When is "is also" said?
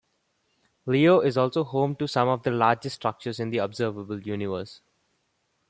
1.19-1.63